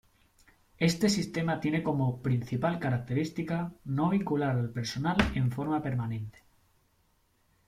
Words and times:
Este 0.79 1.09
sistema 1.09 1.59
tiene 1.59 1.83
como 1.83 2.23
principal 2.23 2.79
característica, 2.79 3.71
no 3.85 4.09
vincular 4.09 4.57
al 4.57 4.71
personal 4.71 5.17
en 5.35 5.51
forma 5.51 5.83
permanente. 5.83 6.39